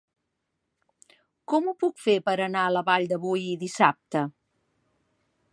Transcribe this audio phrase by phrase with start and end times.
[1.53, 4.29] Com ho puc fer per anar a la Vall de Boí dissabte?